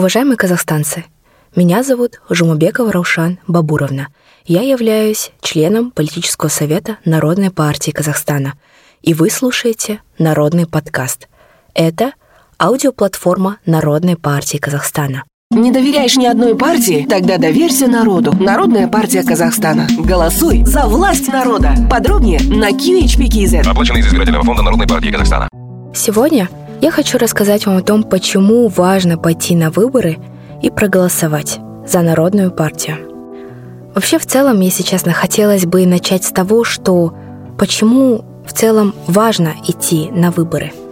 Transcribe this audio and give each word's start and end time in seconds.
Уважаемые 0.00 0.38
казахстанцы, 0.38 1.04
меня 1.54 1.82
зовут 1.82 2.22
Жумабекова 2.30 2.90
Раушан 2.90 3.38
Бабуровна. 3.46 4.08
Я 4.46 4.62
являюсь 4.62 5.30
членом 5.42 5.90
политического 5.90 6.48
совета 6.48 6.96
Народной 7.04 7.50
партии 7.50 7.90
Казахстана. 7.90 8.54
И 9.02 9.12
вы 9.12 9.28
слушаете 9.28 10.00
Народный 10.18 10.66
подкаст. 10.66 11.28
Это 11.74 12.14
аудиоплатформа 12.58 13.58
Народной 13.66 14.16
партии 14.16 14.56
Казахстана. 14.56 15.24
Не 15.50 15.70
доверяешь 15.70 16.16
ни 16.16 16.24
одной 16.24 16.56
партии? 16.56 17.06
Тогда 17.06 17.36
доверься 17.36 17.86
народу. 17.86 18.32
Народная 18.32 18.88
партия 18.88 19.22
Казахстана. 19.22 19.86
Голосуй 19.98 20.64
за 20.64 20.86
власть 20.86 21.28
народа. 21.28 21.74
Подробнее 21.90 22.40
на 22.40 22.70
QHPKZ. 22.70 23.68
Оплачено 23.68 23.98
из 23.98 24.06
избирательного 24.06 24.44
фонда 24.44 24.62
Народной 24.62 24.88
партии 24.88 25.10
Казахстана. 25.10 25.50
Сегодня 25.94 26.48
я 26.80 26.90
хочу 26.90 27.18
рассказать 27.18 27.66
вам 27.66 27.76
о 27.78 27.82
том, 27.82 28.02
почему 28.02 28.68
важно 28.68 29.18
пойти 29.18 29.54
на 29.56 29.70
выборы 29.70 30.18
и 30.62 30.70
проголосовать 30.70 31.58
за 31.86 32.00
Народную 32.02 32.50
партию. 32.50 32.98
Вообще, 33.94 34.18
в 34.18 34.26
целом, 34.26 34.60
если 34.60 34.82
честно, 34.82 35.12
хотелось 35.12 35.66
бы 35.66 35.84
начать 35.86 36.24
с 36.24 36.30
того, 36.30 36.64
что 36.64 37.14
почему 37.58 38.24
в 38.46 38.52
целом 38.52 38.94
важно 39.06 39.54
идти 39.66 40.10
на 40.12 40.30
выборы– 40.30 40.72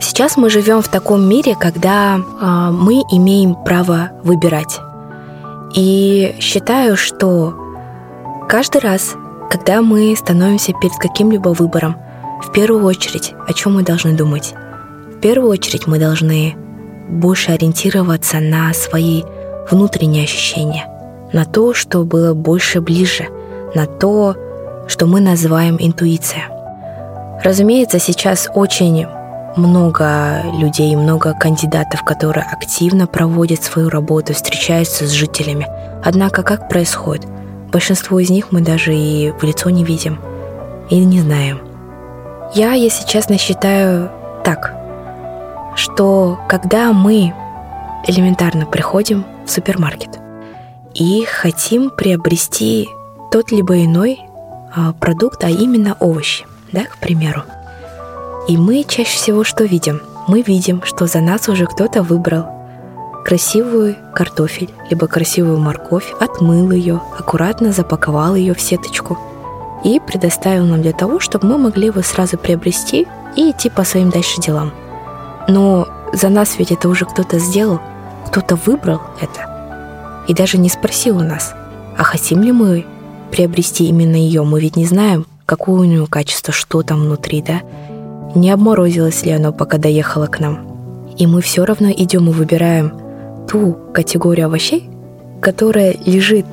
Сейчас 0.00 0.36
мы 0.36 0.50
живем 0.50 0.82
в 0.82 0.88
таком 0.88 1.26
мире, 1.26 1.56
когда 1.58 2.16
э, 2.16 2.70
мы 2.70 3.02
имеем 3.10 3.54
право 3.54 4.10
выбирать. 4.22 4.80
И 5.74 6.36
считаю, 6.38 6.96
что 6.96 7.54
каждый 8.48 8.80
раз, 8.80 9.14
когда 9.50 9.82
мы 9.82 10.14
становимся 10.16 10.72
перед 10.80 10.96
каким-либо 10.96 11.50
выбором, 11.50 11.96
в 12.42 12.52
первую 12.52 12.84
очередь, 12.84 13.34
о 13.48 13.52
чем 13.52 13.74
мы 13.74 13.82
должны 13.82 14.12
думать? 14.12 14.54
Первую 15.26 15.50
очередь 15.50 15.88
мы 15.88 15.98
должны 15.98 16.54
больше 17.08 17.50
ориентироваться 17.50 18.38
на 18.38 18.72
свои 18.72 19.24
внутренние 19.68 20.22
ощущения, 20.22 20.86
на 21.32 21.44
то, 21.44 21.74
что 21.74 22.04
было 22.04 22.32
больше 22.32 22.80
ближе, 22.80 23.26
на 23.74 23.86
то, 23.86 24.36
что 24.86 25.06
мы 25.06 25.20
называем 25.20 25.78
интуиция. 25.80 26.44
Разумеется, 27.42 27.98
сейчас 27.98 28.48
очень 28.54 29.04
много 29.56 30.44
людей, 30.60 30.94
много 30.94 31.34
кандидатов, 31.34 32.04
которые 32.04 32.46
активно 32.46 33.08
проводят 33.08 33.64
свою 33.64 33.88
работу, 33.88 34.32
встречаются 34.32 35.08
с 35.08 35.10
жителями. 35.10 35.66
Однако 36.04 36.44
как 36.44 36.68
происходит? 36.68 37.26
Большинство 37.72 38.20
из 38.20 38.30
них 38.30 38.52
мы 38.52 38.60
даже 38.60 38.94
и 38.94 39.32
в 39.32 39.42
лицо 39.42 39.70
не 39.70 39.82
видим 39.82 40.20
и 40.88 41.04
не 41.04 41.18
знаем. 41.18 41.58
Я, 42.54 42.74
если 42.74 43.04
честно, 43.08 43.38
считаю 43.38 44.08
так, 44.44 44.75
что 45.76 46.40
когда 46.48 46.92
мы 46.92 47.32
элементарно 48.06 48.66
приходим 48.66 49.24
в 49.44 49.50
супермаркет 49.50 50.18
и 50.94 51.24
хотим 51.24 51.90
приобрести 51.90 52.88
тот 53.30 53.52
либо 53.52 53.84
иной 53.84 54.20
а, 54.74 54.92
продукт, 54.92 55.44
а 55.44 55.50
именно 55.50 55.96
овощи, 56.00 56.46
да, 56.72 56.84
к 56.84 56.98
примеру, 56.98 57.42
и 58.48 58.56
мы 58.56 58.84
чаще 58.84 59.16
всего 59.16 59.44
что 59.44 59.64
видим? 59.64 60.00
Мы 60.28 60.42
видим, 60.42 60.82
что 60.84 61.06
за 61.06 61.20
нас 61.20 61.48
уже 61.48 61.66
кто-то 61.66 62.02
выбрал 62.02 62.46
красивую 63.24 63.96
картофель, 64.14 64.70
либо 64.88 65.06
красивую 65.08 65.58
морковь, 65.58 66.12
отмыл 66.20 66.70
ее, 66.70 67.00
аккуратно 67.18 67.72
запаковал 67.72 68.34
ее 68.34 68.54
в 68.54 68.60
сеточку 68.60 69.18
и 69.84 70.00
предоставил 70.00 70.64
нам 70.64 70.80
для 70.80 70.92
того, 70.92 71.20
чтобы 71.20 71.48
мы 71.48 71.58
могли 71.58 71.86
его 71.86 72.02
сразу 72.02 72.38
приобрести 72.38 73.06
и 73.34 73.50
идти 73.50 73.68
по 73.68 73.84
своим 73.84 74.10
дальше 74.10 74.40
делам. 74.40 74.72
Но 75.48 75.88
за 76.12 76.28
нас 76.28 76.58
ведь 76.58 76.72
это 76.72 76.88
уже 76.88 77.04
кто-то 77.04 77.38
сделал, 77.38 77.80
кто-то 78.26 78.56
выбрал 78.56 79.00
это 79.20 79.56
и 80.26 80.34
даже 80.34 80.58
не 80.58 80.68
спросил 80.68 81.18
у 81.18 81.22
нас, 81.22 81.54
а 81.96 82.02
хотим 82.02 82.42
ли 82.42 82.52
мы 82.52 82.84
приобрести 83.30 83.86
именно 83.86 84.16
ее, 84.16 84.42
мы 84.42 84.60
ведь 84.60 84.76
не 84.76 84.84
знаем, 84.84 85.26
какое 85.46 85.80
у 85.80 85.84
нее 85.84 86.06
качество, 86.06 86.52
что 86.52 86.82
там 86.82 87.00
внутри, 87.00 87.42
да, 87.42 87.62
не 88.34 88.50
обморозилось 88.50 89.24
ли 89.24 89.32
оно, 89.32 89.52
пока 89.52 89.78
доехало 89.78 90.26
к 90.26 90.40
нам. 90.40 90.66
И 91.16 91.26
мы 91.26 91.40
все 91.40 91.64
равно 91.64 91.90
идем 91.90 92.28
и 92.28 92.32
выбираем 92.32 92.92
ту 93.48 93.76
категорию 93.94 94.46
овощей, 94.46 94.90
которая 95.40 95.96
лежит 96.04 96.46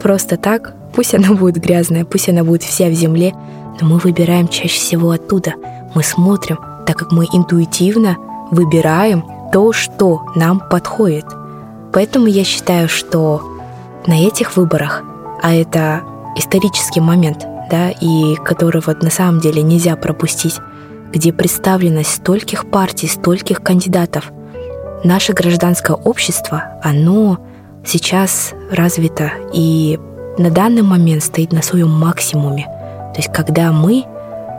просто 0.00 0.36
так, 0.36 0.74
пусть 0.94 1.14
она 1.14 1.32
будет 1.32 1.56
грязная, 1.56 2.04
пусть 2.04 2.28
она 2.28 2.44
будет 2.44 2.62
вся 2.62 2.88
в 2.88 2.92
земле, 2.92 3.34
но 3.80 3.88
мы 3.88 3.98
выбираем 3.98 4.48
чаще 4.48 4.78
всего 4.78 5.10
оттуда. 5.10 5.54
Мы 5.94 6.02
смотрим, 6.02 6.58
так 6.86 6.96
как 6.96 7.10
мы 7.10 7.26
интуитивно 7.32 8.16
выбираем 8.50 9.24
то, 9.52 9.72
что 9.72 10.22
нам 10.34 10.60
подходит. 10.60 11.26
Поэтому 11.92 12.26
я 12.26 12.44
считаю, 12.44 12.88
что 12.88 13.42
на 14.06 14.14
этих 14.14 14.56
выборах, 14.56 15.02
а 15.42 15.54
это 15.54 16.02
исторический 16.36 17.00
момент, 17.00 17.46
да, 17.70 17.90
и 17.90 18.34
который 18.36 18.82
вот 18.84 19.02
на 19.02 19.10
самом 19.10 19.40
деле 19.40 19.62
нельзя 19.62 19.96
пропустить, 19.96 20.58
где 21.12 21.32
представленность 21.32 22.10
стольких 22.10 22.70
партий, 22.70 23.06
стольких 23.06 23.62
кандидатов. 23.62 24.32
Наше 25.04 25.32
гражданское 25.32 25.94
общество, 25.94 26.80
оно 26.82 27.38
сейчас 27.84 28.52
развито 28.70 29.30
и 29.52 29.98
на 30.38 30.50
данный 30.50 30.82
момент 30.82 31.22
стоит 31.22 31.52
на 31.52 31.62
своем 31.62 31.90
максимуме. 31.90 32.64
То 33.14 33.18
есть 33.18 33.32
когда 33.32 33.70
мы 33.70 34.04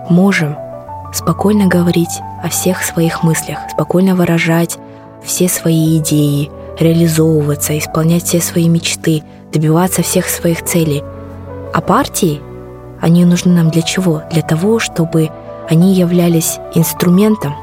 можем 0.10 0.56
спокойно 1.16 1.68
говорить 1.68 2.20
о 2.44 2.50
всех 2.50 2.84
своих 2.84 3.24
мыслях, 3.24 3.60
спокойно 3.72 4.16
выражать 4.16 4.78
все 5.24 5.48
свои 5.48 5.98
идеи, 5.98 6.52
реализовываться, 6.78 7.78
исполнять 7.78 8.24
все 8.24 8.42
свои 8.42 8.68
мечты, 8.68 9.24
добиваться 9.54 10.04
всех 10.04 10.28
своих 10.28 10.64
целей. 10.64 11.04
А 11.74 11.82
партии, 11.82 12.42
они 13.00 13.24
нужны 13.24 13.54
нам 13.54 13.70
для 13.70 13.82
чего? 13.82 14.24
Для 14.32 14.42
того, 14.42 14.80
чтобы 14.80 15.30
они 15.70 15.94
являлись 15.94 16.60
инструментом, 16.74 17.56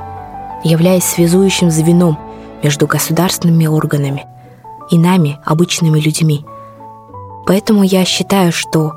являясь 0.64 1.04
связующим 1.04 1.70
звеном 1.70 2.18
между 2.62 2.86
государственными 2.86 3.66
органами 3.66 4.24
и 4.90 4.98
нами, 4.98 5.38
обычными 5.44 6.00
людьми. 6.00 6.44
Поэтому 7.46 7.82
я 7.82 8.04
считаю, 8.04 8.50
что 8.52 8.92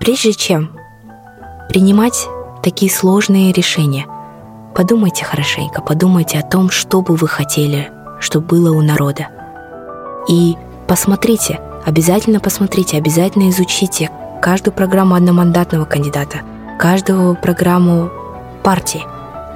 прежде 0.00 0.32
чем 0.32 0.70
принимать 1.68 2.28
такие 2.64 2.90
сложные 2.90 3.52
решения, 3.52 4.06
подумайте 4.74 5.22
хорошенько, 5.22 5.82
подумайте 5.82 6.38
о 6.38 6.42
том, 6.42 6.70
что 6.70 7.02
бы 7.02 7.14
вы 7.14 7.28
хотели, 7.28 7.92
чтобы 8.20 8.46
было 8.46 8.72
у 8.72 8.80
народа. 8.80 9.28
И 10.28 10.56
посмотрите, 10.88 11.60
обязательно 11.84 12.40
посмотрите, 12.40 12.96
обязательно 12.96 13.50
изучите 13.50 14.10
каждую 14.40 14.72
программу 14.72 15.14
одномандатного 15.14 15.84
кандидата, 15.84 16.40
каждую 16.78 17.36
программу 17.36 18.10
партии 18.62 19.04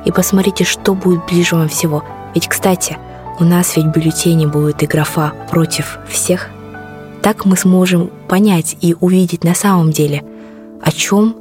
и 0.04 0.12
посмотрите, 0.12 0.64
что 0.64 0.94
будет 0.94 1.24
ближе 1.26 1.56
вам 1.56 1.70
всего. 1.70 2.04
Ведь, 2.34 2.46
кстати, 2.46 2.98
у 3.40 3.44
нас 3.44 3.74
ведь 3.76 3.86
в 3.86 3.90
бюллетене 3.90 4.46
будет 4.46 4.82
и 4.82 4.86
графа 4.86 5.32
«против 5.50 5.98
всех». 6.08 6.50
Так 7.22 7.46
мы 7.46 7.56
сможем 7.56 8.10
понять 8.28 8.76
и 8.82 8.94
увидеть 9.00 9.44
на 9.44 9.54
самом 9.54 9.92
деле, 9.92 10.24
о 10.82 10.92
чем 10.92 11.34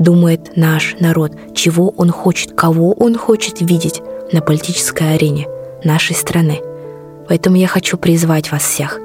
думает 0.00 0.56
наш 0.56 0.96
народ, 0.98 1.32
чего 1.54 1.90
он 1.90 2.10
хочет, 2.10 2.52
кого 2.52 2.92
он 2.92 3.16
хочет 3.16 3.60
видеть 3.60 4.02
на 4.32 4.40
политической 4.40 5.14
арене 5.14 5.46
нашей 5.84 6.16
страны. 6.16 6.60
Поэтому 7.28 7.56
я 7.56 7.68
хочу 7.68 7.96
призвать 7.96 8.50
вас 8.50 8.62
всех. 8.62 8.98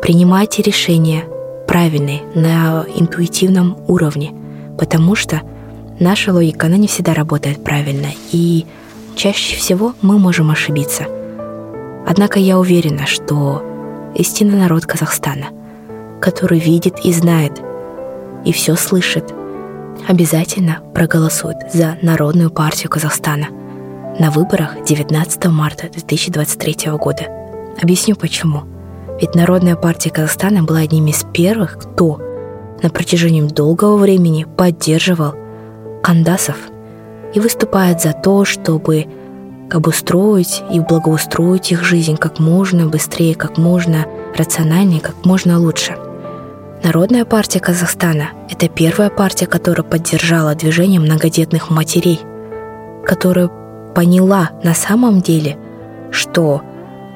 Принимайте 0.00 0.62
решения 0.62 1.24
правильные 1.68 2.22
на 2.34 2.84
интуитивном 2.96 3.76
уровне, 3.86 4.32
потому 4.78 5.14
что 5.14 5.42
наша 6.00 6.32
логика, 6.32 6.66
она 6.66 6.78
не 6.78 6.88
всегда 6.88 7.14
работает 7.14 7.62
правильно, 7.62 8.08
и 8.32 8.66
чаще 9.14 9.56
всего 9.56 9.94
мы 10.00 10.18
можем 10.18 10.50
ошибиться. 10.50 11.04
Однако 12.06 12.38
я 12.38 12.58
уверена, 12.58 13.06
что 13.06 13.62
истинный 14.14 14.58
народ 14.58 14.86
Казахстана, 14.86 15.46
который 16.20 16.58
видит 16.58 17.00
и 17.04 17.12
знает, 17.12 17.60
и 18.44 18.52
все 18.52 18.74
слышит, 18.76 19.32
обязательно 20.08 20.80
проголосует 20.94 21.56
за 21.72 21.96
Народную 22.02 22.50
партию 22.50 22.90
Казахстана 22.90 23.48
на 24.18 24.30
выборах 24.30 24.84
19 24.84 25.46
марта 25.46 25.88
2023 25.88 26.90
года. 26.92 27.26
Объясню 27.80 28.16
почему. 28.16 28.62
Ведь 29.20 29.34
Народная 29.34 29.76
партия 29.76 30.10
Казахстана 30.10 30.62
была 30.62 30.80
одним 30.80 31.06
из 31.06 31.24
первых, 31.32 31.78
кто 31.78 32.20
на 32.82 32.90
протяжении 32.90 33.42
долгого 33.42 33.96
времени 33.96 34.44
поддерживал 34.44 35.34
кандасов 36.02 36.56
и 37.32 37.40
выступает 37.40 38.00
за 38.00 38.12
то, 38.12 38.44
чтобы 38.44 39.06
обустроить 39.70 40.62
и 40.70 40.80
благоустроить 40.80 41.72
их 41.72 41.82
жизнь 41.84 42.16
как 42.16 42.38
можно 42.38 42.86
быстрее, 42.86 43.34
как 43.34 43.56
можно 43.56 44.06
рациональнее, 44.36 45.00
как 45.00 45.24
можно 45.24 45.58
лучше. 45.58 45.96
Народная 46.84 47.24
партия 47.24 47.60
Казахстана– 47.60 48.30
это 48.50 48.68
первая 48.68 49.08
партия, 49.08 49.46
которая 49.46 49.84
поддержала 49.84 50.56
движение 50.56 50.98
многодетных 50.98 51.70
матерей, 51.70 52.18
которая 53.04 53.48
поняла 53.94 54.50
на 54.64 54.74
самом 54.74 55.20
деле, 55.20 55.56
что 56.10 56.62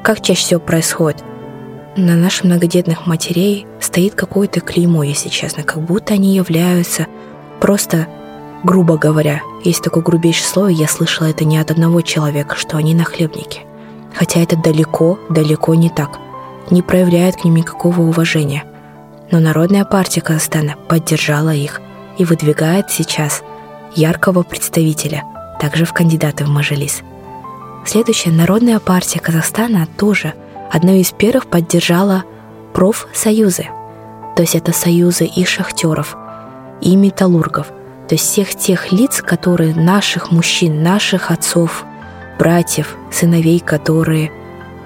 Как 0.05 0.21
чаще 0.21 0.41
всего 0.41 0.61
происходит? 0.61 1.25
На 1.97 2.15
наших 2.15 2.45
многодетных 2.45 3.07
матерей 3.07 3.67
стоит 3.81 4.15
какое-то 4.15 4.61
клеймо, 4.61 5.03
если 5.03 5.31
честно, 5.31 5.65
как 5.65 5.83
будто 5.83 6.15
они 6.15 6.37
являются 6.37 7.09
просто, 7.61 8.07
грубо 8.63 8.99
говоря, 8.99 9.43
есть 9.65 9.83
такое 9.83 10.05
грубейшее 10.05 10.47
слово, 10.47 10.69
я 10.69 10.87
слышала 10.87 11.27
это 11.27 11.45
не 11.45 11.59
от 11.59 11.73
одного 11.73 12.03
человека, 12.03 12.55
что 12.55 12.77
они 12.77 12.95
нахлебники. 12.95 13.63
Хотя 14.15 14.41
это 14.41 14.57
далеко, 14.57 15.19
далеко 15.29 15.75
не 15.75 15.91
так. 15.91 16.21
Не 16.71 16.83
проявляет 16.83 17.35
к 17.35 17.45
ним 17.45 17.57
никакого 17.57 18.03
уважения. 18.03 18.63
Но 19.31 19.40
Народная 19.40 19.84
партия 19.84 20.20
Казахстана 20.20 20.76
поддержала 20.88 21.55
их 21.55 21.81
и 22.19 22.25
выдвигает 22.25 22.90
сейчас 22.90 23.43
яркого 23.94 24.43
представителя, 24.43 25.25
также 25.61 25.84
в 25.84 25.93
кандидаты 25.93 26.44
в 26.44 26.49
Мажилис. 26.49 27.02
Следующая 27.84 28.31
Народная 28.31 28.78
партия 28.78 29.20
Казахстана 29.20 29.87
тоже 29.99 30.34
одной 30.70 31.00
из 31.00 31.12
первых 31.12 31.46
поддержала 31.46 32.25
профсоюзы. 32.73 33.67
То 34.37 34.43
есть 34.43 34.55
это 34.55 34.73
союзы 34.73 35.25
и 35.25 35.44
шахтеров, 35.44 36.17
и 36.81 36.94
металлургов, 36.94 37.69
то 38.08 38.14
есть 38.14 38.26
всех 38.26 38.55
тех 38.55 38.93
лиц, 38.93 39.22
которые 39.22 39.75
наших 39.75 40.31
мужчин, 40.31 40.82
наших 40.82 41.31
отцов, 41.31 41.84
братьев, 42.38 42.96
сыновей, 43.11 43.61
которые 43.61 44.31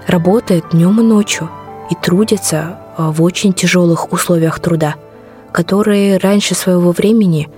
работают 0.07 0.71
днем 0.71 1.01
и 1.01 1.03
ночью 1.03 1.51
и 1.91 1.95
трудятся 1.95 2.79
в 3.09 3.23
очень 3.23 3.53
тяжелых 3.53 4.13
условиях 4.13 4.61
труда, 4.61 4.97
которые 5.53 6.19
раньше 6.19 6.55
своего 6.55 6.93
времени 6.93 7.49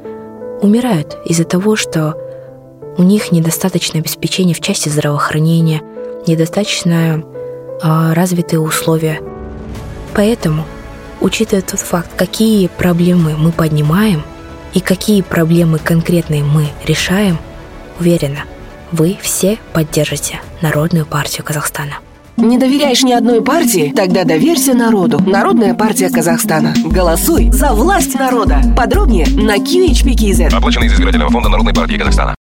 умирают 0.60 1.18
из-за 1.24 1.44
того, 1.44 1.76
что 1.76 2.14
у 2.96 3.02
них 3.02 3.32
недостаточное 3.32 4.00
обеспечение 4.00 4.54
в 4.54 4.60
части 4.60 4.88
здравоохранения, 4.88 5.82
недостаточно 6.26 7.22
э, 7.82 8.12
развитые 8.12 8.60
условия. 8.60 9.20
Поэтому, 10.14 10.64
учитывая 11.20 11.62
тот 11.62 11.80
факт, 11.80 12.10
какие 12.16 12.68
проблемы 12.68 13.36
мы 13.36 13.50
поднимаем 13.50 14.22
и 14.74 14.80
какие 14.80 15.22
проблемы 15.22 15.78
конкретные 15.78 16.44
мы 16.44 16.68
решаем, 16.86 17.38
уверена, 17.98 18.44
вы 18.92 19.18
все 19.20 19.58
поддержите 19.72 20.40
Народную 20.60 21.06
партию 21.06 21.44
Казахстана. 21.44 21.94
Не 22.36 22.58
доверяешь 22.58 23.02
ни 23.02 23.12
одной 23.12 23.42
партии? 23.42 23.92
Тогда 23.94 24.24
доверься 24.24 24.74
народу. 24.74 25.20
Народная 25.24 25.74
партия 25.74 26.08
Казахстана. 26.08 26.74
Голосуй 26.84 27.50
за 27.50 27.72
власть 27.72 28.14
народа. 28.18 28.60
Подробнее 28.76 29.26
на 29.28 29.56
QHP.KZ. 29.56 30.54
Оплачено 30.54 30.84
из 30.84 30.94
избирательного 30.94 31.30
фонда 31.30 31.48
Народной 31.50 31.74
партии 31.74 31.96
Казахстана. 31.96 32.34